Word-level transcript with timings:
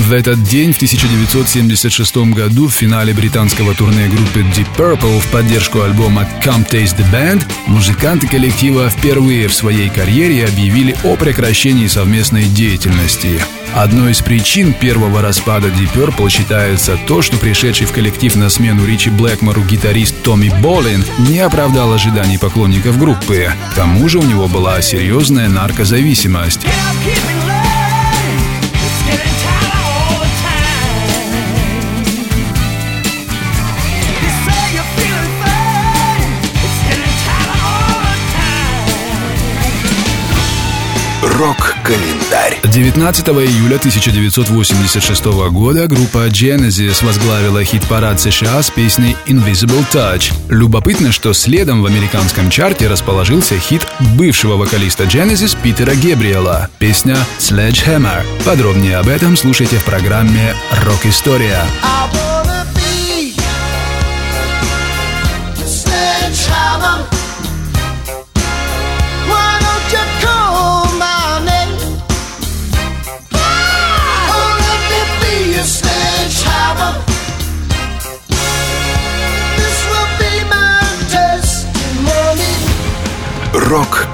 В 0.00 0.12
этот 0.12 0.42
день, 0.42 0.72
в 0.72 0.76
1976 0.76 2.16
году, 2.32 2.68
в 2.68 2.72
финале 2.72 3.12
британского 3.12 3.74
турне 3.74 4.08
группы 4.08 4.40
Deep 4.40 4.66
Purple 4.76 5.20
в 5.20 5.26
поддержку 5.30 5.82
альбома 5.82 6.26
Come 6.42 6.68
Taste 6.68 6.96
the 6.96 7.12
Band, 7.12 7.44
музыканты 7.66 8.26
коллектива 8.26 8.88
впервые 8.88 9.46
в 9.46 9.54
своей 9.54 9.90
карьере 9.90 10.46
объявили 10.46 10.96
о 11.04 11.16
прекращении 11.16 11.86
совместной 11.86 12.44
деятельности. 12.44 13.40
Одной 13.74 14.12
из 14.12 14.22
причин 14.22 14.72
первого 14.72 15.20
распада 15.20 15.68
Deep 15.68 15.92
Purple 15.94 16.30
считается 16.30 16.98
то, 17.06 17.20
что 17.20 17.36
пришедший 17.36 17.86
в 17.86 17.92
коллектив 17.92 18.34
на 18.36 18.48
смену 18.48 18.86
Ричи 18.86 19.10
Блэкмору 19.10 19.62
гитарист 19.62 20.22
Томми 20.22 20.50
Боллин 20.62 21.04
не 21.28 21.40
оправдал 21.40 21.92
ожиданий 21.92 22.38
поклонников 22.38 22.98
группы. 22.98 23.52
К 23.72 23.74
тому 23.74 24.08
же 24.08 24.18
у 24.18 24.22
него 24.22 24.48
была 24.48 24.80
серьезная 24.80 25.48
наркозависимость. 25.48 26.66
Рок-календарь. 41.40 42.60
19 42.64 43.28
июля 43.28 43.76
1986 43.76 45.24
года 45.50 45.86
группа 45.86 46.28
Genesis 46.28 47.02
возглавила 47.02 47.64
хит-парад 47.64 48.20
США 48.20 48.62
с 48.62 48.68
песней 48.68 49.16
Invisible 49.26 49.82
Touch. 49.90 50.34
Любопытно, 50.50 51.12
что 51.12 51.32
следом 51.32 51.80
в 51.80 51.86
американском 51.86 52.50
чарте 52.50 52.88
расположился 52.88 53.58
хит 53.58 53.86
бывшего 54.18 54.56
вокалиста 54.56 55.04
Genesis 55.04 55.56
Питера 55.62 55.94
Гебриэла, 55.94 56.68
песня 56.78 57.16
Sledgehammer. 57.38 58.22
Подробнее 58.44 58.98
об 58.98 59.08
этом 59.08 59.34
слушайте 59.34 59.78
в 59.78 59.84
программе 59.84 60.54
«Рок-история». 60.84 61.62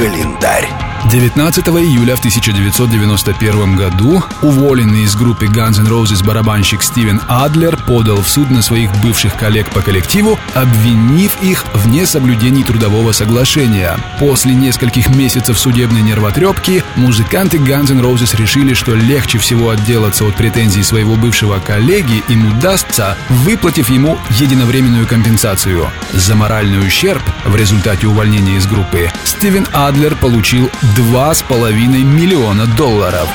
Рок-календарь. 0.00 0.89
19 1.10 1.66
июля 1.66 2.14
в 2.14 2.20
1991 2.20 3.74
году 3.74 4.22
уволенный 4.42 5.02
из 5.02 5.16
группы 5.16 5.46
Guns 5.46 5.80
N' 5.80 5.88
Roses 5.88 6.24
барабанщик 6.24 6.84
Стивен 6.84 7.20
Адлер 7.26 7.76
подал 7.76 8.22
в 8.22 8.28
суд 8.28 8.48
на 8.50 8.62
своих 8.62 8.94
бывших 9.02 9.34
коллег 9.34 9.68
по 9.70 9.80
коллективу, 9.80 10.38
обвинив 10.54 11.42
их 11.42 11.64
в 11.74 11.88
несоблюдении 11.88 12.62
трудового 12.62 13.10
соглашения. 13.10 13.98
После 14.20 14.54
нескольких 14.54 15.08
месяцев 15.08 15.58
судебной 15.58 16.02
нервотрепки 16.02 16.84
музыканты 16.94 17.56
Guns 17.56 17.90
N' 17.90 18.00
Roses 18.00 18.36
решили, 18.36 18.72
что 18.72 18.94
легче 18.94 19.38
всего 19.38 19.70
отделаться 19.70 20.24
от 20.24 20.36
претензий 20.36 20.84
своего 20.84 21.16
бывшего 21.16 21.58
коллеги 21.58 22.22
им 22.28 22.56
удастся, 22.56 23.16
выплатив 23.28 23.90
ему 23.90 24.16
единовременную 24.38 25.08
компенсацию. 25.08 25.88
За 26.12 26.36
моральный 26.36 26.78
ущерб 26.86 27.22
в 27.44 27.56
результате 27.56 28.06
увольнения 28.06 28.58
из 28.58 28.66
группы 28.68 29.10
Стивен 29.24 29.66
Адлер 29.72 30.14
получил 30.14 30.70
2,5 31.00 32.04
миллиона 32.04 32.66
долларов. 32.76 33.26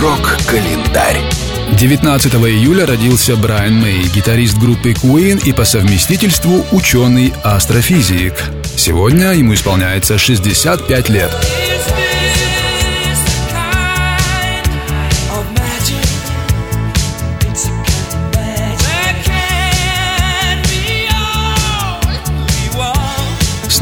Рок-календарь. 0.00 1.20
19 1.72 2.34
июля 2.34 2.86
родился 2.86 3.36
Брайан 3.36 3.74
Мэй, 3.74 4.04
гитарист 4.14 4.56
группы 4.56 4.92
Queen 4.92 5.42
и 5.44 5.52
по 5.52 5.64
совместительству 5.66 6.64
ученый-астрофизик. 6.72 8.32
Сегодня 8.76 9.32
ему 9.32 9.52
исполняется 9.52 10.16
65 10.16 11.08
лет. 11.10 11.30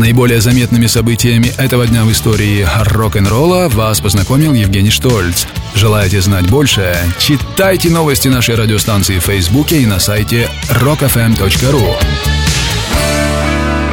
Наиболее 0.01 0.41
заметными 0.41 0.87
событиями 0.87 1.53
этого 1.59 1.87
дня 1.87 2.05
в 2.05 2.11
истории 2.11 2.67
рок-н-ролла 2.87 3.69
вас 3.69 4.01
познакомил 4.01 4.55
Евгений 4.55 4.91
Штольц. 4.91 5.45
Желаете 5.75 6.21
знать 6.23 6.49
больше? 6.49 6.97
Читайте 7.19 7.91
новости 7.91 8.29
нашей 8.29 8.55
радиостанции 8.55 9.19
в 9.19 9.25
Фейсбуке 9.25 9.83
и 9.83 9.87
на 9.87 10.01
сайте 10.01 10.49
rockfm.ru. 10.71 11.97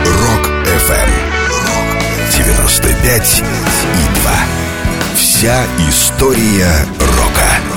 Rock 0.05 0.65
FM. 0.65 1.09
95 2.37 3.43
и 3.43 4.21
2. 4.21 4.31
Вся 5.15 5.65
история 5.89 6.85
рока. 6.99 7.76